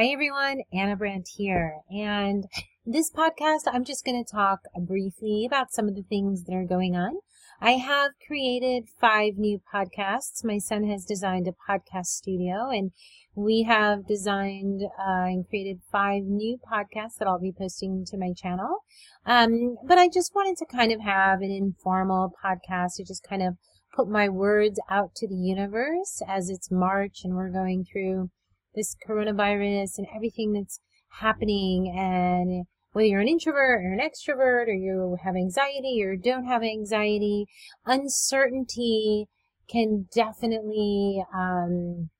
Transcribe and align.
Hi 0.00 0.06
everyone, 0.06 0.62
Ana 0.72 0.96
Brandt 0.96 1.28
here. 1.36 1.74
And 1.90 2.46
this 2.86 3.10
podcast, 3.10 3.64
I'm 3.66 3.84
just 3.84 4.02
going 4.02 4.24
to 4.24 4.32
talk 4.32 4.60
briefly 4.80 5.44
about 5.46 5.74
some 5.74 5.88
of 5.88 5.94
the 5.94 6.04
things 6.08 6.44
that 6.44 6.54
are 6.54 6.64
going 6.64 6.96
on. 6.96 7.18
I 7.60 7.72
have 7.72 8.12
created 8.26 8.88
five 8.98 9.34
new 9.36 9.60
podcasts. 9.70 10.42
My 10.42 10.56
son 10.56 10.84
has 10.84 11.04
designed 11.04 11.48
a 11.48 11.70
podcast 11.70 12.06
studio 12.06 12.70
and 12.70 12.92
we 13.34 13.64
have 13.64 14.06
designed 14.06 14.84
uh, 14.84 15.26
and 15.26 15.46
created 15.46 15.82
five 15.92 16.22
new 16.22 16.56
podcasts 16.56 17.18
that 17.18 17.28
I'll 17.28 17.38
be 17.38 17.52
posting 17.52 18.06
to 18.06 18.16
my 18.16 18.32
channel. 18.34 18.78
Um, 19.26 19.76
but 19.86 19.98
I 19.98 20.08
just 20.08 20.34
wanted 20.34 20.56
to 20.60 20.74
kind 20.74 20.92
of 20.92 21.02
have 21.02 21.42
an 21.42 21.50
informal 21.50 22.32
podcast 22.42 22.94
to 22.96 23.04
just 23.04 23.22
kind 23.22 23.42
of 23.42 23.58
put 23.94 24.08
my 24.08 24.30
words 24.30 24.80
out 24.88 25.14
to 25.16 25.28
the 25.28 25.34
universe 25.34 26.22
as 26.26 26.48
it's 26.48 26.70
March 26.70 27.20
and 27.22 27.34
we're 27.34 27.50
going 27.50 27.84
through 27.84 28.30
this 28.74 28.96
coronavirus 29.06 29.98
and 29.98 30.06
everything 30.14 30.52
that's 30.52 30.80
happening 31.20 31.92
and 31.96 32.66
whether 32.92 33.06
you're 33.06 33.20
an 33.20 33.28
introvert 33.28 33.84
or 33.84 33.92
an 33.92 34.00
extrovert 34.00 34.66
or 34.66 34.74
you 34.74 35.16
have 35.24 35.36
anxiety 35.36 36.02
or 36.02 36.16
don't 36.16 36.46
have 36.46 36.62
anxiety, 36.62 37.46
uncertainty 37.86 39.26
can 39.68 40.08
definitely 40.12 41.22
um, 41.32 42.10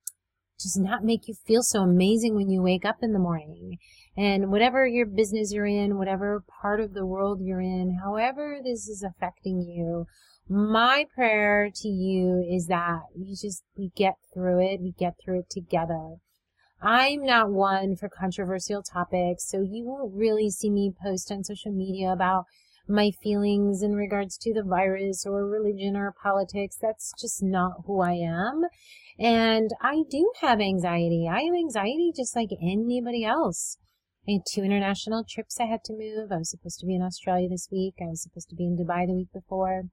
just 0.59 0.79
not 0.79 1.03
make 1.03 1.27
you 1.27 1.33
feel 1.45 1.61
so 1.61 1.81
amazing 1.81 2.35
when 2.35 2.49
you 2.49 2.61
wake 2.61 2.85
up 2.85 2.97
in 3.01 3.11
the 3.11 3.19
morning. 3.19 3.77
And 4.15 4.51
whatever 4.51 4.87
your 4.87 5.05
business 5.05 5.51
you're 5.51 5.65
in, 5.65 5.97
whatever 5.97 6.43
part 6.61 6.79
of 6.79 6.93
the 6.93 7.05
world 7.05 7.39
you're 7.41 7.61
in, 7.61 7.99
however 8.03 8.59
this 8.63 8.87
is 8.87 9.03
affecting 9.03 9.61
you, 9.61 10.05
my 10.47 11.05
prayer 11.15 11.69
to 11.73 11.87
you 11.87 12.45
is 12.49 12.67
that 12.67 13.01
you 13.15 13.35
just, 13.35 13.63
we 13.77 13.91
get 13.95 14.15
through 14.33 14.59
it, 14.65 14.81
we 14.81 14.93
get 14.97 15.15
through 15.23 15.39
it 15.39 15.49
together. 15.49 16.15
I'm 16.83 17.23
not 17.23 17.51
one 17.51 17.95
for 17.95 18.09
controversial 18.09 18.81
topics, 18.81 19.47
so 19.47 19.61
you 19.61 19.85
won't 19.85 20.15
really 20.15 20.49
see 20.49 20.71
me 20.71 20.91
post 21.03 21.31
on 21.31 21.43
social 21.43 21.71
media 21.71 22.11
about 22.11 22.45
my 22.87 23.11
feelings 23.21 23.83
in 23.83 23.93
regards 23.93 24.35
to 24.39 24.53
the 24.53 24.63
virus 24.63 25.23
or 25.25 25.47
religion 25.47 25.95
or 25.95 26.11
politics. 26.23 26.77
That's 26.81 27.13
just 27.19 27.43
not 27.43 27.83
who 27.85 28.01
I 28.01 28.13
am. 28.13 28.63
And 29.19 29.69
I 29.79 30.03
do 30.09 30.31
have 30.41 30.59
anxiety. 30.59 31.27
I 31.29 31.41
have 31.41 31.53
anxiety 31.53 32.11
just 32.15 32.35
like 32.35 32.49
anybody 32.59 33.23
else. 33.23 33.77
I 34.27 34.33
had 34.33 34.41
two 34.51 34.63
international 34.63 35.23
trips 35.23 35.59
I 35.59 35.65
had 35.65 35.83
to 35.85 35.93
move. 35.93 36.31
I 36.31 36.37
was 36.37 36.49
supposed 36.49 36.79
to 36.79 36.87
be 36.87 36.95
in 36.95 37.03
Australia 37.03 37.49
this 37.49 37.69
week. 37.71 37.95
I 38.01 38.05
was 38.05 38.23
supposed 38.23 38.49
to 38.49 38.55
be 38.55 38.65
in 38.65 38.75
Dubai 38.75 39.05
the 39.05 39.13
week 39.13 39.31
before 39.31 39.83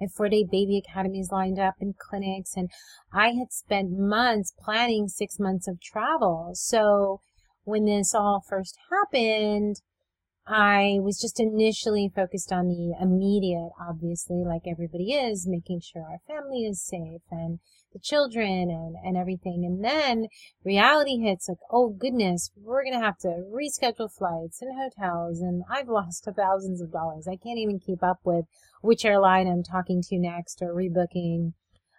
and 0.00 0.12
four 0.12 0.28
day 0.28 0.44
baby 0.44 0.82
academies 0.86 1.30
lined 1.32 1.58
up 1.58 1.74
and 1.80 1.96
clinics. 1.96 2.56
And 2.56 2.70
I 3.12 3.30
had 3.30 3.52
spent 3.52 3.90
months 3.90 4.52
planning 4.62 5.08
six 5.08 5.38
months 5.38 5.66
of 5.66 5.80
travel. 5.80 6.50
So 6.54 7.20
when 7.64 7.84
this 7.84 8.14
all 8.14 8.44
first 8.48 8.76
happened, 8.90 9.80
I 10.48 10.98
was 11.00 11.20
just 11.20 11.40
initially 11.40 12.12
focused 12.14 12.52
on 12.52 12.68
the 12.68 12.94
immediate, 13.00 13.70
obviously, 13.80 14.44
like 14.44 14.62
everybody 14.66 15.12
is, 15.12 15.46
making 15.46 15.80
sure 15.80 16.02
our 16.02 16.20
family 16.28 16.64
is 16.64 16.80
safe 16.80 17.22
and 17.32 17.58
the 17.92 17.98
children 17.98 18.70
and, 18.70 18.94
and 19.02 19.16
everything. 19.16 19.64
And 19.64 19.84
then 19.84 20.28
reality 20.64 21.18
hits 21.18 21.48
like, 21.48 21.58
oh 21.70 21.88
goodness, 21.88 22.50
we're 22.56 22.84
going 22.84 22.98
to 22.98 23.04
have 23.04 23.18
to 23.18 23.44
reschedule 23.50 24.12
flights 24.12 24.62
and 24.62 24.72
hotels. 24.76 25.40
And 25.40 25.64
I've 25.68 25.88
lost 25.88 26.28
thousands 26.36 26.80
of 26.80 26.92
dollars. 26.92 27.26
I 27.26 27.36
can't 27.36 27.58
even 27.58 27.80
keep 27.80 28.04
up 28.04 28.20
with 28.22 28.44
which 28.82 29.04
airline 29.04 29.48
I'm 29.48 29.64
talking 29.64 30.00
to 30.02 30.18
next 30.18 30.62
or 30.62 30.74
rebooking. 30.74 31.54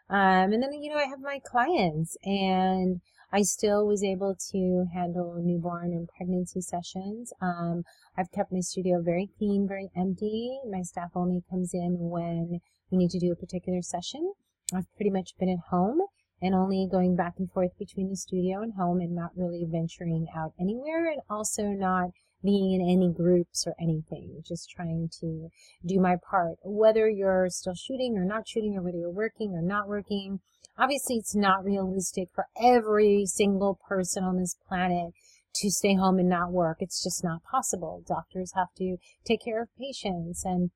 Um, 0.09 0.53
and 0.53 0.63
then, 0.63 0.71
you 0.71 0.89
know, 0.89 0.99
I 0.99 1.09
have 1.09 1.19
my 1.19 1.41
clients 1.43 2.15
and 2.23 3.01
I 3.31 3.41
still 3.41 3.85
was 3.85 4.03
able 4.03 4.35
to 4.51 4.85
handle 4.93 5.35
newborn 5.43 5.91
and 5.91 6.07
pregnancy 6.07 6.61
sessions. 6.61 7.33
Um, 7.41 7.83
I've 8.17 8.31
kept 8.31 8.51
my 8.51 8.61
studio 8.61 9.01
very 9.01 9.29
clean, 9.37 9.67
very 9.67 9.89
empty. 9.95 10.59
My 10.69 10.81
staff 10.81 11.11
only 11.13 11.43
comes 11.49 11.73
in 11.73 11.97
when 11.99 12.59
we 12.89 12.97
need 12.97 13.11
to 13.11 13.19
do 13.19 13.31
a 13.31 13.35
particular 13.35 13.81
session. 13.81 14.33
I've 14.73 14.93
pretty 14.95 15.11
much 15.11 15.31
been 15.39 15.49
at 15.49 15.69
home 15.69 15.99
and 16.41 16.55
only 16.55 16.87
going 16.89 17.15
back 17.15 17.33
and 17.37 17.51
forth 17.51 17.71
between 17.77 18.09
the 18.09 18.15
studio 18.15 18.61
and 18.61 18.73
home 18.73 19.01
and 19.01 19.13
not 19.13 19.31
really 19.35 19.65
venturing 19.69 20.27
out 20.35 20.53
anywhere 20.59 21.09
and 21.11 21.21
also 21.29 21.63
not 21.63 22.11
being 22.43 22.79
in 22.79 22.81
any 22.81 23.11
groups 23.11 23.65
or 23.65 23.73
anything, 23.81 24.41
just 24.45 24.69
trying 24.69 25.09
to 25.19 25.49
do 25.85 25.99
my 25.99 26.15
part. 26.29 26.55
Whether 26.63 27.09
you're 27.09 27.49
still 27.49 27.73
shooting 27.73 28.15
or 28.15 28.25
not 28.25 28.47
shooting, 28.47 28.77
or 28.77 28.83
whether 28.83 28.97
you're 28.97 29.09
working 29.09 29.53
or 29.53 29.61
not 29.61 29.87
working, 29.87 30.39
obviously 30.77 31.15
it's 31.15 31.35
not 31.35 31.63
realistic 31.63 32.29
for 32.33 32.47
every 32.61 33.25
single 33.25 33.79
person 33.87 34.23
on 34.23 34.37
this 34.37 34.55
planet 34.67 35.13
to 35.55 35.71
stay 35.71 35.95
home 35.95 36.19
and 36.19 36.29
not 36.29 36.51
work. 36.51 36.77
It's 36.79 37.03
just 37.03 37.23
not 37.23 37.43
possible. 37.43 38.03
Doctors 38.07 38.51
have 38.53 38.73
to 38.77 38.97
take 39.25 39.43
care 39.43 39.61
of 39.61 39.69
patients 39.79 40.43
and 40.45 40.71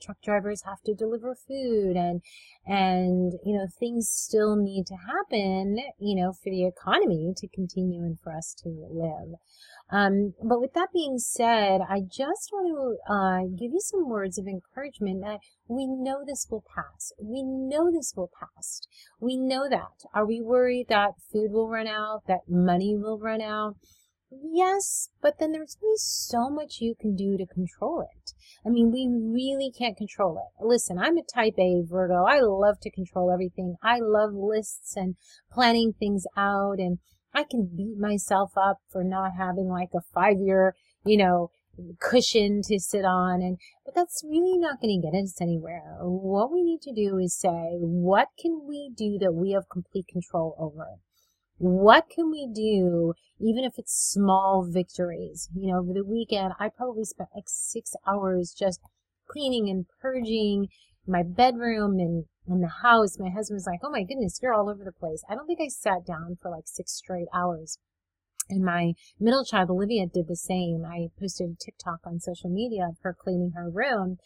truck 0.00 0.20
drivers 0.22 0.62
have 0.64 0.80
to 0.82 0.94
deliver 0.94 1.34
food 1.34 1.96
and 1.96 2.22
and 2.66 3.34
you 3.44 3.56
know 3.56 3.66
things 3.78 4.08
still 4.08 4.56
need 4.56 4.86
to 4.86 4.94
happen 4.94 5.78
you 5.98 6.14
know 6.14 6.32
for 6.32 6.50
the 6.50 6.66
economy 6.66 7.32
to 7.36 7.48
continue 7.48 8.02
and 8.02 8.18
for 8.20 8.32
us 8.34 8.54
to 8.62 8.68
live. 8.68 9.38
Um, 9.90 10.32
but 10.42 10.60
with 10.60 10.72
that 10.72 10.88
being 10.94 11.18
said 11.18 11.80
i 11.88 12.00
just 12.00 12.50
want 12.52 12.68
to 12.68 13.12
uh, 13.12 13.40
give 13.56 13.72
you 13.72 13.80
some 13.80 14.08
words 14.08 14.38
of 14.38 14.46
encouragement 14.46 15.20
that 15.22 15.40
we 15.68 15.86
know 15.86 16.24
this 16.24 16.46
will 16.50 16.64
pass. 16.74 17.12
We 17.18 17.42
know 17.42 17.90
this 17.90 18.12
will 18.16 18.30
pass. 18.38 18.82
We 19.20 19.36
know 19.36 19.68
that. 19.68 20.04
Are 20.14 20.26
we 20.26 20.40
worried 20.40 20.86
that 20.88 21.12
food 21.32 21.52
will 21.52 21.68
run 21.68 21.86
out 21.86 22.22
that 22.26 22.48
money 22.48 22.96
will 22.96 23.18
run 23.18 23.40
out 23.40 23.76
Yes, 24.42 25.10
but 25.20 25.38
then 25.38 25.52
there's 25.52 25.76
only 25.82 25.96
so 25.96 26.48
much 26.48 26.80
you 26.80 26.94
can 26.94 27.14
do 27.14 27.36
to 27.36 27.46
control 27.46 28.00
it. 28.00 28.32
I 28.64 28.70
mean, 28.70 28.90
we 28.90 29.06
really 29.06 29.70
can't 29.70 29.96
control 29.96 30.38
it. 30.38 30.64
Listen, 30.64 30.98
I'm 30.98 31.18
a 31.18 31.22
type 31.22 31.58
A 31.58 31.82
Virgo. 31.84 32.24
I 32.24 32.40
love 32.40 32.80
to 32.80 32.90
control 32.90 33.30
everything. 33.30 33.76
I 33.82 33.98
love 34.00 34.32
lists 34.32 34.96
and 34.96 35.16
planning 35.52 35.92
things 35.92 36.26
out 36.36 36.78
and 36.78 36.98
I 37.34 37.44
can 37.44 37.70
beat 37.76 37.98
myself 37.98 38.52
up 38.56 38.78
for 38.90 39.04
not 39.04 39.32
having 39.36 39.68
like 39.68 39.90
a 39.94 40.00
five 40.14 40.38
year, 40.38 40.74
you 41.04 41.16
know, 41.16 41.50
cushion 41.98 42.62
to 42.62 42.78
sit 42.78 43.04
on 43.04 43.42
and 43.42 43.58
but 43.84 43.94
that's 43.94 44.22
really 44.24 44.56
not 44.56 44.80
going 44.80 45.00
to 45.00 45.06
get 45.10 45.20
us 45.20 45.40
anywhere. 45.40 45.96
What 46.00 46.52
we 46.52 46.62
need 46.62 46.80
to 46.82 46.92
do 46.92 47.18
is 47.18 47.36
say, 47.36 47.76
what 47.80 48.28
can 48.38 48.66
we 48.66 48.90
do 48.96 49.18
that 49.18 49.34
we 49.34 49.50
have 49.52 49.68
complete 49.68 50.06
control 50.06 50.54
over? 50.58 50.98
What 51.58 52.08
can 52.08 52.30
we 52.30 52.46
do, 52.46 53.14
even 53.40 53.64
if 53.64 53.78
it's 53.78 53.94
small 53.94 54.64
victories? 54.68 55.48
You 55.54 55.72
know, 55.72 55.78
over 55.78 55.92
the 55.92 56.04
weekend, 56.04 56.54
I 56.58 56.68
probably 56.68 57.04
spent 57.04 57.30
like 57.34 57.48
six 57.48 57.94
hours 58.06 58.54
just 58.58 58.80
cleaning 59.26 59.68
and 59.70 59.86
purging 60.00 60.68
my 61.06 61.22
bedroom 61.22 61.98
and, 61.98 62.24
and 62.46 62.62
the 62.62 62.68
house. 62.82 63.18
My 63.18 63.30
husband 63.30 63.56
was 63.56 63.66
like, 63.66 63.80
Oh 63.82 63.90
my 63.90 64.02
goodness, 64.02 64.40
you're 64.42 64.54
all 64.54 64.68
over 64.68 64.84
the 64.84 64.92
place. 64.92 65.24
I 65.28 65.34
don't 65.34 65.46
think 65.46 65.60
I 65.60 65.68
sat 65.68 66.06
down 66.06 66.38
for 66.40 66.50
like 66.50 66.66
six 66.66 66.92
straight 66.92 67.28
hours. 67.32 67.78
And 68.48 68.62
my 68.64 68.92
middle 69.18 69.44
child, 69.44 69.70
Olivia, 69.70 70.06
did 70.06 70.28
the 70.28 70.36
same. 70.36 70.84
I 70.84 71.08
posted 71.18 71.50
a 71.50 71.64
TikTok 71.64 72.00
on 72.04 72.20
social 72.20 72.50
media 72.50 72.88
of 72.88 72.96
her 73.02 73.16
cleaning 73.18 73.52
her 73.54 73.70
room. 73.70 74.18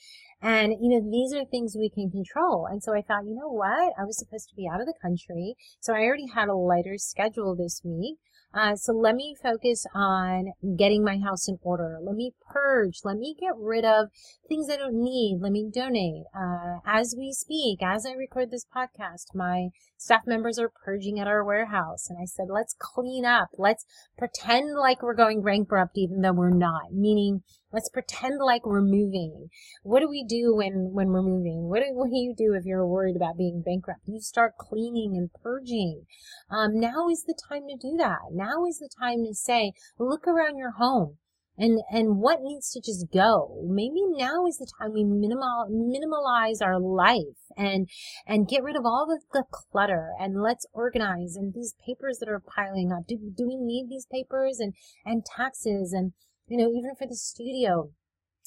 And, 0.43 0.73
you 0.81 0.89
know, 0.91 1.11
these 1.11 1.33
are 1.33 1.45
things 1.45 1.77
we 1.77 1.91
can 1.91 2.11
control. 2.11 2.67
And 2.67 2.83
so 2.83 2.95
I 2.95 3.03
thought, 3.03 3.27
you 3.27 3.35
know 3.35 3.51
what? 3.51 3.93
I 3.99 4.05
was 4.05 4.19
supposed 4.19 4.49
to 4.51 4.57
be 4.57 4.69
out 4.69 4.81
of 4.81 4.87
the 4.87 4.95
country. 5.01 5.55
So 5.81 5.95
I 5.95 6.03
already 6.03 6.29
had 6.35 6.49
a 6.49 6.55
lighter 6.55 6.97
schedule 6.97 7.55
this 7.57 7.81
week. 7.85 8.19
Uh, 8.55 8.75
so 8.75 8.93
let 8.93 9.15
me 9.15 9.37
focus 9.41 9.87
on 9.95 10.53
getting 10.77 11.05
my 11.05 11.19
house 11.19 11.49
in 11.49 11.59
order. 11.63 11.99
Let 12.01 12.17
me 12.17 12.33
purge. 12.51 13.01
Let 13.05 13.19
me 13.19 13.37
get 13.39 13.53
rid 13.57 13.85
of 13.85 14.09
things 14.49 14.69
I 14.71 14.77
don't 14.77 15.03
need. 15.03 15.39
Let 15.41 15.53
me 15.53 15.71
donate. 15.73 16.25
Uh, 16.35 16.79
as 16.87 17.15
we 17.17 17.33
speak, 17.33 17.83
as 17.83 18.07
I 18.07 18.13
record 18.13 18.51
this 18.51 18.65
podcast, 18.65 19.35
my 19.35 19.69
staff 19.99 20.23
members 20.27 20.59
are 20.59 20.73
purging 20.85 21.21
at 21.21 21.29
our 21.29 21.45
warehouse. 21.45 22.09
And 22.09 22.19
I 22.21 22.25
said, 22.25 22.47
let's 22.49 22.75
clean 22.79 23.25
up. 23.27 23.49
Let's 23.59 23.85
pretend 24.17 24.75
like 24.75 25.03
we're 25.03 25.15
going 25.15 25.43
bankrupt, 25.43 25.99
even 25.99 26.23
though 26.23 26.33
we're 26.33 26.51
not. 26.51 26.93
Meaning, 26.93 27.43
let's 27.73 27.89
pretend 27.89 28.41
like 28.41 28.65
we're 28.65 28.81
moving. 28.81 29.49
What 29.83 30.01
do 30.01 30.09
we 30.09 30.25
do 30.25 30.55
when, 30.55 30.91
when 30.93 31.09
we're 31.09 31.23
moving? 31.23 31.69
What 31.69 31.81
do, 31.81 31.87
what 31.93 32.11
do 32.11 32.17
you 32.17 32.35
do 32.37 32.55
if 32.55 32.65
you're 32.65 32.87
worried 32.87 33.17
about 33.17 33.37
being 33.37 33.63
bankrupt? 33.65 34.01
You 34.07 34.21
start 34.21 34.57
cleaning 34.59 35.17
and 35.17 35.31
purging. 35.43 36.07
Um, 36.51 36.79
now 36.79 37.09
is 37.09 37.25
the 37.25 37.39
time 37.49 37.63
to 37.69 37.77
do 37.77 37.97
that. 37.99 38.33
Now 38.33 38.65
is 38.67 38.79
the 38.79 38.91
time 39.01 39.25
to 39.25 39.35
say, 39.35 39.73
look 39.99 40.27
around 40.27 40.59
your 40.59 40.73
home 40.73 41.19
and 41.59 41.81
and 41.91 42.19
what 42.19 42.39
needs 42.41 42.71
to 42.71 42.81
just 42.81 43.07
go 43.13 43.61
maybe 43.67 44.01
now 44.07 44.47
is 44.47 44.59
the 44.59 44.71
time 44.81 44.93
we 44.93 45.03
minimal 45.03 45.67
minimalize 45.69 46.63
our 46.63 46.79
life 46.79 47.37
and 47.57 47.89
and 48.27 48.49
get 48.49 48.63
rid 48.63 48.77
of 48.77 48.87
all 48.87 49.07
the, 49.07 49.21
the 49.33 49.45
clutter 49.51 50.13
and 50.21 50.41
let's 50.41 50.67
organize 50.73 51.35
and 51.35 51.53
these 51.53 51.75
papers 51.85 52.19
that 52.19 52.29
are 52.29 52.41
piling 52.41 52.93
up 52.93 53.07
do, 53.07 53.19
do 53.37 53.47
we 53.47 53.57
need 53.57 53.89
these 53.91 54.07
papers 54.07 54.59
and 54.61 54.73
and 55.05 55.25
taxes 55.25 55.93
and 55.93 56.13
you 56.49 56.57
know 56.57 56.71
even 56.71 56.95
for 56.97 57.07
the 57.07 57.15
studio 57.15 57.91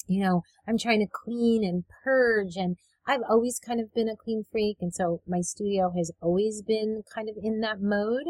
you 0.06 0.22
know 0.22 0.42
i'm 0.66 0.78
trying 0.78 1.00
to 1.00 1.06
clean 1.24 1.64
and 1.64 1.84
purge 2.04 2.56
and 2.56 2.76
I've 3.04 3.22
always 3.28 3.58
kind 3.58 3.80
of 3.80 3.92
been 3.92 4.08
a 4.08 4.16
clean 4.16 4.44
freak, 4.50 4.76
and 4.80 4.94
so 4.94 5.22
my 5.26 5.40
studio 5.40 5.92
has 5.96 6.12
always 6.20 6.62
been 6.62 7.02
kind 7.12 7.28
of 7.28 7.36
in 7.42 7.60
that 7.60 7.80
mode. 7.80 8.28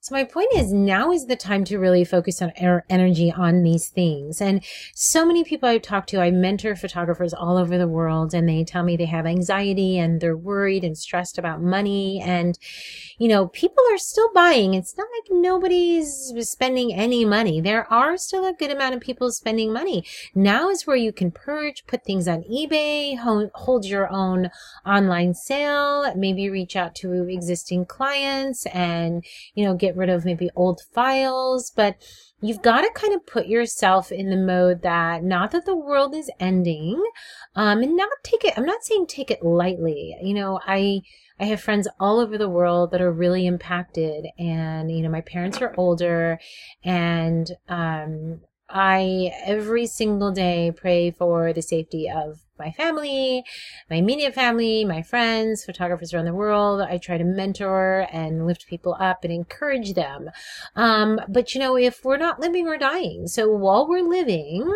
So 0.00 0.14
my 0.14 0.22
point 0.22 0.48
is 0.54 0.72
now 0.72 1.10
is 1.10 1.26
the 1.26 1.34
time 1.34 1.64
to 1.64 1.78
really 1.78 2.04
focus 2.04 2.40
on 2.40 2.52
our 2.62 2.84
energy 2.88 3.32
on 3.36 3.64
these 3.64 3.88
things. 3.88 4.40
And 4.40 4.64
so 4.94 5.26
many 5.26 5.42
people 5.42 5.68
I've 5.68 5.82
talked 5.82 6.08
to, 6.10 6.20
I 6.20 6.30
mentor 6.30 6.76
photographers 6.76 7.34
all 7.34 7.56
over 7.56 7.76
the 7.76 7.88
world 7.88 8.32
and 8.32 8.48
they 8.48 8.62
tell 8.62 8.84
me 8.84 8.96
they 8.96 9.06
have 9.06 9.26
anxiety 9.26 9.98
and 9.98 10.20
they're 10.20 10.36
worried 10.36 10.84
and 10.84 10.96
stressed 10.96 11.36
about 11.36 11.60
money. 11.60 12.22
And, 12.24 12.56
you 13.18 13.26
know, 13.26 13.48
people 13.48 13.82
are 13.90 13.98
still 13.98 14.30
buying. 14.32 14.74
It's 14.74 14.96
not 14.96 15.08
like 15.12 15.36
nobody's 15.36 16.32
spending 16.48 16.94
any 16.94 17.24
money. 17.24 17.60
There 17.60 17.92
are 17.92 18.16
still 18.16 18.46
a 18.46 18.52
good 18.52 18.70
amount 18.70 18.94
of 18.94 19.00
people 19.00 19.32
spending 19.32 19.72
money. 19.72 20.04
Now 20.32 20.70
is 20.70 20.86
where 20.86 20.96
you 20.96 21.12
can 21.12 21.32
purge, 21.32 21.84
put 21.88 22.04
things 22.04 22.28
on 22.28 22.44
eBay, 22.44 23.18
hold 23.18 23.84
your 23.84 24.08
own 24.12 24.50
online 24.86 25.34
sale, 25.34 26.14
maybe 26.14 26.48
reach 26.48 26.76
out 26.76 26.94
to 26.96 27.28
existing 27.28 27.86
clients 27.86 28.64
and, 28.66 29.24
you 29.54 29.64
know, 29.64 29.74
get 29.74 29.87
rid 29.96 30.08
of 30.08 30.24
maybe 30.24 30.50
old 30.54 30.80
files, 30.92 31.72
but 31.74 31.96
you've 32.40 32.62
got 32.62 32.82
to 32.82 32.90
kind 32.94 33.14
of 33.14 33.26
put 33.26 33.46
yourself 33.46 34.12
in 34.12 34.30
the 34.30 34.36
mode 34.36 34.82
that 34.82 35.22
not 35.22 35.50
that 35.50 35.66
the 35.66 35.76
world 35.76 36.14
is 36.14 36.30
ending, 36.40 37.02
um, 37.54 37.82
and 37.82 37.96
not 37.96 38.08
take 38.22 38.44
it, 38.44 38.54
I'm 38.56 38.66
not 38.66 38.84
saying 38.84 39.06
take 39.06 39.30
it 39.30 39.42
lightly. 39.42 40.16
You 40.22 40.34
know, 40.34 40.60
I, 40.66 41.00
I 41.40 41.44
have 41.44 41.60
friends 41.60 41.88
all 42.00 42.20
over 42.20 42.38
the 42.38 42.48
world 42.48 42.90
that 42.90 43.00
are 43.00 43.12
really 43.12 43.46
impacted 43.46 44.26
and, 44.38 44.90
you 44.90 45.02
know, 45.02 45.10
my 45.10 45.22
parents 45.22 45.60
are 45.60 45.74
older 45.76 46.38
and, 46.84 47.50
um, 47.68 48.40
I 48.70 49.32
every 49.46 49.86
single 49.86 50.30
day 50.30 50.72
pray 50.76 51.10
for 51.10 51.54
the 51.54 51.62
safety 51.62 52.10
of 52.14 52.40
my 52.58 52.70
family, 52.72 53.44
my 53.90 53.96
immediate 53.96 54.34
family, 54.34 54.84
my 54.84 55.02
friends, 55.02 55.64
photographers 55.64 56.12
around 56.12 56.26
the 56.26 56.34
world. 56.34 56.80
I 56.80 56.98
try 56.98 57.18
to 57.18 57.24
mentor 57.24 58.06
and 58.12 58.46
lift 58.46 58.66
people 58.66 58.96
up 58.98 59.24
and 59.24 59.32
encourage 59.32 59.94
them. 59.94 60.30
Um, 60.76 61.20
but 61.28 61.54
you 61.54 61.60
know, 61.60 61.76
if 61.76 62.04
we're 62.04 62.16
not 62.16 62.40
living, 62.40 62.64
we're 62.64 62.78
dying. 62.78 63.26
So 63.28 63.50
while 63.50 63.88
we're 63.88 64.08
living, 64.08 64.72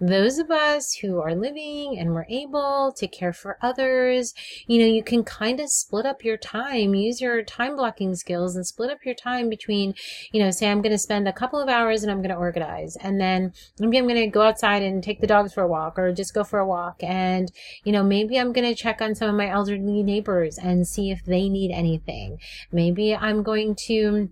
those 0.00 0.38
of 0.38 0.50
us 0.50 0.94
who 0.94 1.20
are 1.20 1.34
living 1.34 1.96
and 1.98 2.10
we're 2.10 2.26
able 2.28 2.92
to 2.96 3.06
care 3.06 3.32
for 3.32 3.58
others, 3.62 4.34
you 4.66 4.78
know, 4.78 4.86
you 4.86 5.02
can 5.04 5.22
kind 5.22 5.60
of 5.60 5.70
split 5.70 6.04
up 6.04 6.24
your 6.24 6.36
time, 6.36 6.94
use 6.94 7.20
your 7.20 7.42
time 7.42 7.76
blocking 7.76 8.14
skills 8.16 8.56
and 8.56 8.66
split 8.66 8.90
up 8.90 9.04
your 9.04 9.14
time 9.14 9.48
between, 9.48 9.94
you 10.32 10.42
know, 10.42 10.50
say 10.50 10.68
I'm 10.68 10.82
going 10.82 10.92
to 10.92 10.98
spend 10.98 11.28
a 11.28 11.32
couple 11.32 11.60
of 11.60 11.68
hours 11.68 12.02
and 12.02 12.10
I'm 12.10 12.18
going 12.18 12.30
to 12.30 12.36
organize 12.36 12.96
and 12.96 13.20
then 13.20 13.52
maybe 13.78 13.98
I'm 13.98 14.08
going 14.08 14.20
to 14.20 14.26
go 14.26 14.42
outside 14.42 14.82
and 14.82 15.02
take 15.02 15.20
the 15.20 15.26
dogs 15.26 15.54
for 15.54 15.62
a 15.62 15.68
walk 15.68 15.98
or 15.98 16.12
just 16.12 16.34
go 16.34 16.44
for 16.44 16.58
a 16.58 16.66
walk 16.66 17.02
and 17.02 17.23
and, 17.24 17.50
you 17.84 17.92
know, 17.92 18.02
maybe 18.02 18.38
I'm 18.38 18.52
going 18.52 18.68
to 18.68 18.74
check 18.74 19.00
on 19.00 19.14
some 19.14 19.28
of 19.28 19.34
my 19.34 19.48
elderly 19.48 20.02
neighbors 20.02 20.58
and 20.58 20.86
see 20.86 21.10
if 21.10 21.24
they 21.24 21.48
need 21.48 21.70
anything. 21.72 22.38
Maybe 22.70 23.14
I'm 23.14 23.42
going 23.42 23.76
to, 23.86 24.30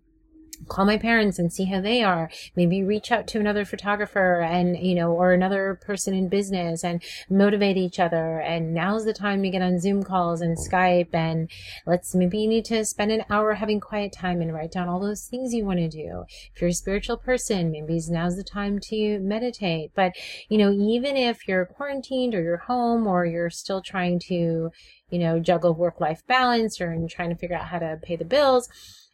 call 0.69 0.85
my 0.85 0.99
parents 0.99 1.39
and 1.39 1.53
see 1.53 1.65
how 1.65 1.81
they 1.81 2.03
are. 2.03 2.31
Maybe 2.57 2.83
reach 2.83 3.11
out 3.11 3.27
to 3.29 3.41
another 3.41 3.65
photographer 3.65 4.41
and, 4.41 4.77
you 4.77 4.95
know, 4.95 5.13
or 5.13 5.33
another 5.33 5.79
person 5.81 6.15
in 6.15 6.29
business 6.29 6.85
and 6.85 7.03
motivate 7.29 7.77
each 7.77 7.99
other. 7.99 8.39
And 8.41 8.75
now's 8.75 9.05
the 9.05 9.13
time 9.13 9.43
to 9.43 9.51
get 9.51 9.63
on 9.63 9.81
Zoom 9.81 10.03
calls 10.03 10.41
and 10.41 10.57
Skype 10.57 11.15
and 11.15 11.51
let's, 11.87 12.15
maybe 12.15 12.39
you 12.39 12.49
need 12.49 12.65
to 12.67 12.85
spend 12.85 13.13
an 13.13 13.25
hour 13.31 13.55
having 13.55 13.81
quiet 13.81 14.13
time 14.13 14.41
and 14.41 14.53
write 14.53 14.73
down 14.73 14.89
all 14.89 15.01
those 15.01 15.27
things 15.27 15.55
you 15.55 15.65
want 15.65 15.79
to 15.79 15.89
do. 15.89 16.25
If 16.55 16.61
you're 16.61 16.71
a 16.71 16.75
spiritual 16.75 17.17
person, 17.17 17.71
maybe 17.71 18.01
now's 18.09 18.37
the 18.37 18.45
time 18.45 18.79
to 18.91 19.19
meditate. 19.21 19.93
But, 19.95 20.13
you 20.49 20.59
know, 20.59 20.73
even 20.73 21.17
if 21.17 21.47
you're 21.47 21.67
quarantined 21.67 22.35
or 22.35 22.43
you're 22.43 22.57
home 22.57 23.07
or 23.07 23.27
you're 23.27 23.51
still 23.51 23.83
trying 23.83 24.21
to, 24.29 24.71
you 25.11 25.19
know, 25.19 25.39
juggle 25.39 25.75
work 25.75 26.01
life 26.01 26.23
balance 26.27 26.81
or 26.81 26.91
and 26.91 27.09
trying 27.09 27.31
to 27.31 27.37
figure 27.37 27.57
out 27.57 27.67
how 27.67 27.79
to 27.79 27.99
pay 28.03 28.17
the 28.17 28.25
bills, 28.25 28.69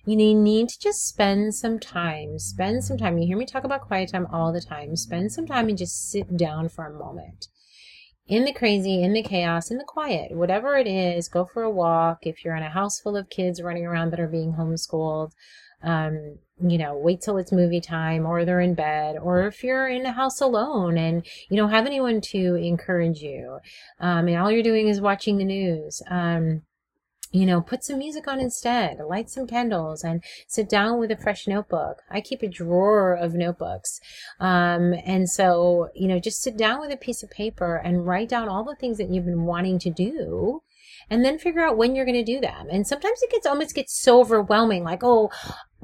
you 0.08 0.34
need 0.34 0.68
to 0.70 0.78
just 0.80 1.06
spend 1.06 1.54
some 1.54 1.78
time. 1.78 2.38
Spend 2.38 2.82
some 2.82 2.96
time. 2.96 3.18
You 3.18 3.26
hear 3.26 3.36
me 3.36 3.44
talk 3.44 3.64
about 3.64 3.86
quiet 3.86 4.10
time 4.10 4.26
all 4.32 4.52
the 4.52 4.60
time. 4.60 4.96
Spend 4.96 5.32
some 5.32 5.46
time 5.46 5.68
and 5.68 5.76
just 5.76 6.10
sit 6.10 6.36
down 6.36 6.70
for 6.70 6.86
a 6.86 6.98
moment. 6.98 7.48
In 8.26 8.44
the 8.44 8.52
crazy, 8.52 9.02
in 9.02 9.12
the 9.12 9.22
chaos, 9.22 9.70
in 9.70 9.78
the 9.78 9.84
quiet, 9.84 10.32
whatever 10.32 10.76
it 10.76 10.86
is, 10.86 11.28
go 11.28 11.44
for 11.44 11.62
a 11.62 11.70
walk. 11.70 12.20
If 12.22 12.44
you're 12.44 12.56
in 12.56 12.62
a 12.62 12.70
house 12.70 13.00
full 13.00 13.16
of 13.16 13.30
kids 13.30 13.62
running 13.62 13.86
around 13.86 14.10
that 14.10 14.20
are 14.20 14.28
being 14.28 14.54
homeschooled, 14.54 15.32
um, 15.82 16.38
you 16.60 16.78
know, 16.78 16.96
wait 16.96 17.20
till 17.20 17.38
it's 17.38 17.52
movie 17.52 17.80
time 17.80 18.26
or 18.26 18.44
they're 18.44 18.60
in 18.60 18.74
bed, 18.74 19.16
or 19.16 19.46
if 19.46 19.62
you're 19.62 19.88
in 19.88 20.06
a 20.06 20.12
house 20.12 20.40
alone 20.40 20.98
and 20.98 21.24
you 21.48 21.56
don't 21.56 21.70
have 21.70 21.86
anyone 21.86 22.20
to 22.20 22.54
encourage 22.56 23.20
you, 23.20 23.58
um, 24.00 24.26
and 24.26 24.36
all 24.38 24.50
you're 24.50 24.62
doing 24.62 24.88
is 24.88 25.00
watching 25.00 25.38
the 25.38 25.44
news, 25.44 26.02
um, 26.10 26.62
you 27.30 27.44
know, 27.44 27.60
put 27.60 27.84
some 27.84 27.98
music 27.98 28.26
on 28.26 28.40
instead, 28.40 28.98
light 28.98 29.28
some 29.30 29.46
candles 29.46 30.02
and 30.02 30.22
sit 30.46 30.68
down 30.68 30.98
with 30.98 31.10
a 31.10 31.16
fresh 31.16 31.46
notebook. 31.46 32.02
I 32.10 32.20
keep 32.20 32.42
a 32.42 32.48
drawer 32.48 33.14
of 33.14 33.34
notebooks. 33.34 34.00
Um, 34.40 34.94
and 35.04 35.28
so, 35.28 35.88
you 35.94 36.08
know, 36.08 36.18
just 36.18 36.42
sit 36.42 36.56
down 36.56 36.80
with 36.80 36.90
a 36.90 36.96
piece 36.96 37.22
of 37.22 37.30
paper 37.30 37.76
and 37.76 38.06
write 38.06 38.28
down 38.28 38.48
all 38.48 38.64
the 38.64 38.76
things 38.76 38.98
that 38.98 39.10
you've 39.10 39.26
been 39.26 39.44
wanting 39.44 39.78
to 39.80 39.90
do 39.90 40.62
and 41.10 41.24
then 41.24 41.38
figure 41.38 41.64
out 41.64 41.76
when 41.76 41.94
you're 41.94 42.04
going 42.04 42.24
to 42.24 42.32
do 42.32 42.40
them. 42.40 42.68
And 42.70 42.86
sometimes 42.86 43.22
it 43.22 43.30
gets 43.30 43.46
almost 43.46 43.74
gets 43.74 44.00
so 44.00 44.20
overwhelming, 44.20 44.84
like, 44.84 45.02
oh, 45.02 45.30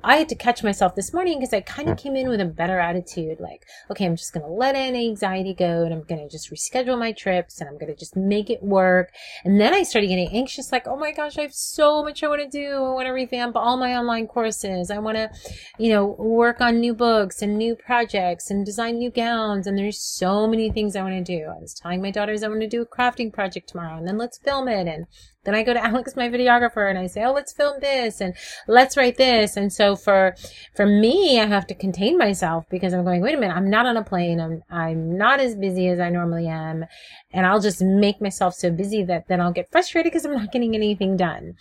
I 0.04 0.16
had 0.16 0.28
to 0.28 0.34
catch 0.34 0.62
myself 0.62 0.94
this 0.94 1.14
morning 1.14 1.38
because 1.38 1.54
I 1.54 1.62
kind 1.62 1.88
of 1.88 1.96
came 1.96 2.14
in 2.14 2.28
with 2.28 2.38
a 2.38 2.44
better 2.44 2.78
attitude. 2.78 3.40
Like, 3.40 3.64
okay, 3.90 4.04
I'm 4.04 4.16
just 4.16 4.34
going 4.34 4.44
to 4.44 4.52
let 4.52 4.74
any 4.74 5.08
anxiety 5.08 5.54
go 5.54 5.84
and 5.84 5.94
I'm 5.94 6.02
going 6.02 6.20
to 6.20 6.28
just 6.28 6.50
reschedule 6.50 6.98
my 6.98 7.12
trips 7.12 7.58
and 7.58 7.70
I'm 7.70 7.78
going 7.78 7.90
to 7.90 7.96
just 7.96 8.14
make 8.14 8.50
it 8.50 8.62
work. 8.62 9.12
And 9.44 9.58
then 9.58 9.72
I 9.72 9.82
started 9.82 10.08
getting 10.08 10.28
anxious, 10.28 10.70
like, 10.70 10.86
oh 10.86 10.96
my 10.96 11.10
gosh, 11.10 11.38
I 11.38 11.42
have 11.42 11.54
so 11.54 12.02
much 12.02 12.22
I 12.22 12.28
want 12.28 12.42
to 12.42 12.48
do. 12.48 12.74
I 12.74 12.92
want 12.92 13.06
to 13.06 13.12
revamp 13.12 13.56
all 13.56 13.78
my 13.78 13.96
online 13.96 14.26
courses. 14.26 14.90
I 14.90 14.98
want 14.98 15.16
to, 15.16 15.30
you 15.78 15.88
know, 15.88 16.04
work 16.18 16.60
on 16.60 16.80
new 16.80 16.94
books 16.94 17.40
and 17.40 17.56
new 17.56 17.74
projects 17.74 18.50
and 18.50 18.66
design 18.66 18.98
new 18.98 19.10
gowns. 19.10 19.66
And 19.66 19.78
there's 19.78 19.98
so 19.98 20.46
many 20.46 20.70
things 20.70 20.96
I 20.96 21.02
want 21.02 21.14
to 21.14 21.38
do. 21.38 21.46
I 21.46 21.58
was 21.58 21.72
telling 21.72 22.02
my 22.02 22.10
daughters 22.10 22.42
I 22.42 22.48
want 22.48 22.60
to 22.60 22.68
do 22.68 22.82
a 22.82 22.86
crafting 22.86 23.32
project 23.32 23.70
tomorrow 23.70 23.96
and 23.96 24.06
then 24.06 24.18
let's 24.18 24.36
film 24.36 24.68
it. 24.68 24.86
And 24.86 25.06
then 25.44 25.54
I 25.54 25.62
go 25.62 25.74
to 25.74 25.84
Alex, 25.84 26.16
my 26.16 26.28
videographer, 26.28 26.88
and 26.88 26.98
I 26.98 27.06
say, 27.06 27.24
oh, 27.24 27.32
let's 27.32 27.52
film 27.52 27.78
this 27.80 28.20
and 28.20 28.34
let's 28.66 28.96
write 28.96 29.16
this. 29.16 29.56
And 29.56 29.72
so 29.72 29.96
for, 29.96 30.34
for 30.74 30.86
me, 30.86 31.40
I 31.40 31.46
have 31.46 31.66
to 31.68 31.74
contain 31.74 32.18
myself 32.18 32.66
because 32.70 32.92
I'm 32.92 33.04
going, 33.04 33.22
wait 33.22 33.34
a 33.34 33.38
minute, 33.38 33.54
I'm 33.54 33.70
not 33.70 33.86
on 33.86 33.96
a 33.96 34.04
plane. 34.04 34.40
I'm, 34.40 34.62
I'm 34.70 35.16
not 35.16 35.40
as 35.40 35.54
busy 35.54 35.88
as 35.88 36.00
I 36.00 36.10
normally 36.10 36.48
am. 36.48 36.84
And 37.32 37.46
I'll 37.46 37.60
just 37.60 37.82
make 37.82 38.20
myself 38.20 38.54
so 38.54 38.70
busy 38.70 39.02
that 39.04 39.28
then 39.28 39.40
I'll 39.40 39.52
get 39.52 39.70
frustrated 39.70 40.12
because 40.12 40.24
I'm 40.24 40.34
not 40.34 40.52
getting 40.52 40.74
anything 40.74 41.16
done. 41.16 41.54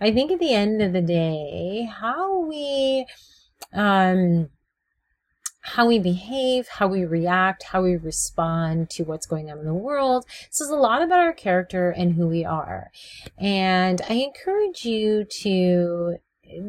I 0.00 0.12
think 0.12 0.30
at 0.30 0.38
the 0.38 0.54
end 0.54 0.80
of 0.80 0.92
the 0.92 1.02
day, 1.02 1.88
how 2.00 2.46
we, 2.46 3.06
um, 3.72 4.48
how 5.74 5.86
we 5.86 5.98
behave, 5.98 6.66
how 6.68 6.88
we 6.88 7.04
react, 7.04 7.62
how 7.62 7.82
we 7.82 7.96
respond 7.96 8.90
to 8.90 9.04
what's 9.04 9.26
going 9.26 9.50
on 9.50 9.58
in 9.58 9.64
the 9.64 9.74
world. 9.74 10.24
Says 10.50 10.70
a 10.70 10.76
lot 10.76 11.02
about 11.02 11.20
our 11.20 11.32
character 11.32 11.90
and 11.90 12.14
who 12.14 12.26
we 12.26 12.44
are. 12.44 12.90
And 13.38 14.00
I 14.08 14.14
encourage 14.14 14.84
you 14.84 15.24
to 15.42 16.16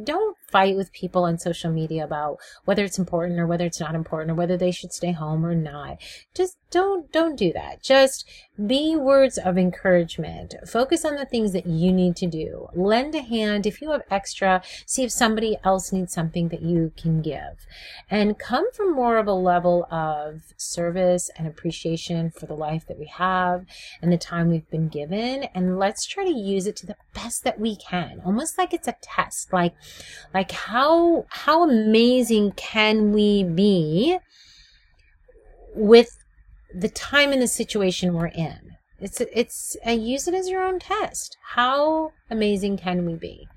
don't 0.03 0.37
fight 0.49 0.75
with 0.75 0.91
people 0.91 1.23
on 1.23 1.37
social 1.37 1.71
media 1.71 2.03
about 2.03 2.37
whether 2.65 2.83
it's 2.83 2.99
important 2.99 3.39
or 3.39 3.47
whether 3.47 3.65
it's 3.65 3.79
not 3.79 3.95
important 3.95 4.31
or 4.31 4.35
whether 4.35 4.57
they 4.57 4.71
should 4.71 4.93
stay 4.93 5.11
home 5.11 5.45
or 5.45 5.55
not. 5.55 5.97
Just 6.33 6.57
don't 6.71 7.11
don't 7.11 7.35
do 7.35 7.51
that. 7.53 7.81
Just 7.81 8.27
be 8.67 8.95
words 8.95 9.37
of 9.37 9.57
encouragement. 9.57 10.53
Focus 10.67 11.05
on 11.05 11.15
the 11.15 11.25
things 11.25 11.53
that 11.53 11.65
you 11.65 11.91
need 11.91 12.15
to 12.17 12.27
do. 12.27 12.67
Lend 12.75 13.15
a 13.15 13.21
hand 13.21 13.65
if 13.65 13.81
you 13.81 13.91
have 13.91 14.03
extra. 14.11 14.61
See 14.85 15.03
if 15.03 15.11
somebody 15.11 15.57
else 15.63 15.91
needs 15.91 16.13
something 16.13 16.49
that 16.49 16.61
you 16.61 16.91
can 16.97 17.21
give. 17.21 17.65
And 18.09 18.37
come 18.37 18.71
from 18.71 18.93
more 18.93 19.17
of 19.17 19.27
a 19.27 19.33
level 19.33 19.85
of 19.91 20.53
service 20.57 21.29
and 21.37 21.47
appreciation 21.47 22.31
for 22.31 22.45
the 22.45 22.55
life 22.55 22.85
that 22.87 22.99
we 22.99 23.07
have 23.07 23.65
and 24.01 24.11
the 24.11 24.17
time 24.17 24.49
we've 24.49 24.69
been 24.69 24.89
given 24.89 25.45
and 25.55 25.79
let's 25.79 26.05
try 26.05 26.23
to 26.23 26.31
use 26.31 26.67
it 26.67 26.75
to 26.77 26.85
the 26.85 26.95
best 27.13 27.43
that 27.43 27.59
we 27.59 27.75
can. 27.75 28.21
Almost 28.25 28.57
like 28.57 28.73
it's 28.73 28.87
a 28.87 28.95
test. 29.01 29.51
Like 29.53 29.73
like 30.33 30.38
how 30.51 31.25
how 31.29 31.63
amazing 31.69 32.51
can 32.53 33.11
we 33.13 33.43
be 33.43 34.17
with 35.75 36.17
the 36.73 36.89
time 36.89 37.31
and 37.31 37.41
the 37.41 37.47
situation 37.47 38.13
we're 38.13 38.27
in. 38.27 38.77
It's 38.99 39.21
it's 39.21 39.77
uh, 39.87 39.91
use 39.91 40.27
it 40.27 40.33
as 40.33 40.49
your 40.49 40.61
own 40.61 40.79
test. 40.79 41.37
How 41.53 42.11
amazing 42.29 42.77
can 42.77 43.05
we 43.05 43.15
be? 43.15 43.47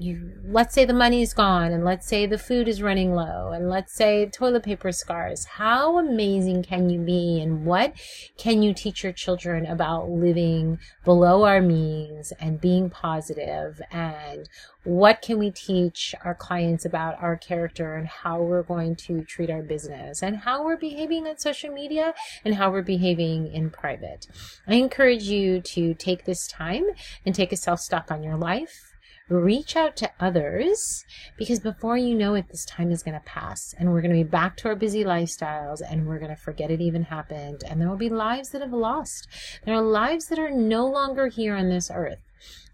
You 0.00 0.32
let's 0.46 0.74
say 0.74 0.86
the 0.86 0.94
money 0.94 1.20
is 1.20 1.34
gone, 1.34 1.72
and 1.72 1.84
let's 1.84 2.06
say 2.06 2.24
the 2.24 2.38
food 2.38 2.68
is 2.68 2.80
running 2.80 3.14
low, 3.14 3.52
and 3.52 3.68
let's 3.68 3.92
say 3.92 4.24
toilet 4.24 4.62
paper 4.62 4.92
scars. 4.92 5.44
How 5.44 5.98
amazing 5.98 6.62
can 6.62 6.88
you 6.88 7.00
be, 7.00 7.38
and 7.38 7.66
what 7.66 7.92
can 8.38 8.62
you 8.62 8.72
teach 8.72 9.04
your 9.04 9.12
children 9.12 9.66
about 9.66 10.08
living 10.08 10.78
below 11.04 11.44
our 11.44 11.60
means 11.60 12.32
and 12.40 12.62
being 12.62 12.88
positive 12.88 13.82
and 13.90 14.48
what 14.84 15.20
can 15.20 15.38
we 15.38 15.50
teach 15.50 16.14
our 16.24 16.34
clients 16.34 16.86
about 16.86 17.22
our 17.22 17.36
character 17.36 17.96
and 17.96 18.08
how 18.08 18.40
we're 18.40 18.62
going 18.62 18.96
to 18.96 19.22
treat 19.24 19.50
our 19.50 19.60
business 19.60 20.22
and 20.22 20.38
how 20.38 20.64
we're 20.64 20.78
behaving 20.78 21.26
on 21.26 21.36
social 21.36 21.70
media 21.70 22.14
and 22.42 22.54
how 22.54 22.70
we're 22.70 22.80
behaving 22.80 23.52
in 23.52 23.68
private. 23.68 24.26
I 24.66 24.76
encourage 24.76 25.24
you 25.24 25.60
to 25.60 25.92
take 25.92 26.24
this 26.24 26.46
time 26.46 26.86
and 27.26 27.34
take 27.34 27.52
a 27.52 27.56
self 27.56 27.80
stock 27.80 28.10
on 28.10 28.22
your 28.22 28.38
life 28.38 28.89
reach 29.30 29.76
out 29.76 29.96
to 29.96 30.10
others 30.18 31.04
because 31.38 31.60
before 31.60 31.96
you 31.96 32.14
know 32.14 32.34
it, 32.34 32.48
this 32.48 32.64
time 32.64 32.90
is 32.90 33.02
going 33.02 33.18
to 33.18 33.24
pass 33.24 33.74
and 33.78 33.90
we're 33.90 34.00
going 34.00 34.14
to 34.14 34.24
be 34.24 34.28
back 34.28 34.56
to 34.58 34.68
our 34.68 34.74
busy 34.74 35.04
lifestyles 35.04 35.80
and 35.88 36.06
we're 36.06 36.18
going 36.18 36.34
to 36.34 36.42
forget 36.42 36.70
it 36.70 36.80
even 36.80 37.02
happened. 37.02 37.62
And 37.68 37.80
there 37.80 37.88
will 37.88 37.96
be 37.96 38.08
lives 38.08 38.50
that 38.50 38.60
have 38.60 38.72
lost. 38.72 39.28
There 39.64 39.74
are 39.74 39.82
lives 39.82 40.26
that 40.26 40.38
are 40.38 40.50
no 40.50 40.86
longer 40.86 41.28
here 41.28 41.54
on 41.54 41.68
this 41.68 41.90
earth. 41.94 42.18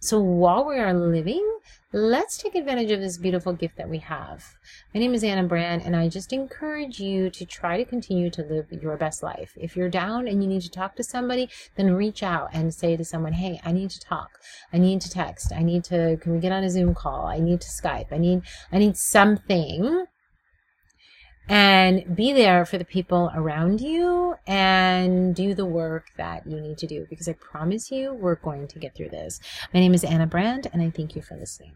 So 0.01 0.21
while 0.21 0.65
we 0.65 0.79
are 0.79 0.95
living, 0.95 1.47
let's 1.97 2.37
take 2.37 2.55
advantage 2.55 2.91
of 2.91 3.01
this 3.01 3.17
beautiful 3.17 3.55
gift 3.55 3.75
that 3.79 3.89
we 3.89 3.97
have. 3.97 4.45
My 4.93 5.01
name 5.01 5.15
is 5.15 5.25
Ana 5.25 5.45
Brandt, 5.45 5.87
and 5.87 5.97
I 5.97 6.11
just 6.11 6.31
encourage 6.31 7.01
you 7.01 7.31
to 7.31 7.47
try 7.47 7.79
to 7.79 7.87
continue 7.87 8.29
to 8.33 8.43
live 8.43 8.71
your 8.71 8.99
best 8.99 9.23
life. 9.23 9.57
If 9.57 9.75
you're 9.75 9.89
down 9.89 10.29
and 10.29 10.43
you 10.43 10.47
need 10.47 10.61
to 10.61 10.71
talk 10.71 10.95
to 10.97 11.03
somebody, 11.03 11.49
then 11.75 11.95
reach 11.95 12.23
out 12.23 12.51
and 12.53 12.75
say 12.75 12.99
to 12.99 13.05
someone, 13.05 13.33
Hey, 13.33 13.63
I 13.65 13.73
need 13.73 13.89
to 13.89 14.01
talk. 14.01 14.29
I 14.75 14.77
need 14.77 15.01
to 15.01 15.11
text. 15.11 15.55
I 15.55 15.63
need 15.63 15.85
to, 15.85 16.19
can 16.19 16.33
we 16.33 16.39
get 16.39 16.53
on 16.53 16.65
a 16.65 16.71
Zoom 16.71 16.95
call? 16.95 17.29
I 17.29 17.39
need 17.39 17.63
to 17.63 17.69
Skype. 17.69 18.13
I 18.13 18.19
need, 18.19 18.43
I 18.71 18.77
need 18.77 18.99
something 18.99 20.05
and 21.49 22.17
be 22.17 22.33
there 22.33 22.65
for 22.65 22.79
the 22.79 22.85
people 22.85 23.31
around 23.35 23.81
you 23.81 24.35
and 24.47 25.35
do 25.35 25.55
the 25.55 25.67
work 25.67 26.07
that 26.17 26.47
you 26.47 26.61
need 26.61 26.79
to 26.79 26.87
do 26.87 27.07
because 27.09 27.29
I 27.29 27.35
promise 27.35 27.91
you 27.91 28.13
we're 28.13 28.35
going 28.37 28.69
to 28.69 28.79
get 28.79 28.95
through 28.95 29.11
this. 29.11 29.41
My 29.73 29.81
name 29.81 29.95
is 29.95 30.05
Ana 30.05 30.27
Brandt 30.27 30.67
and 30.73 30.83
I 30.83 30.91
thank 30.91 31.15
you 31.15 31.23
for 31.23 31.37
listening. 31.37 31.73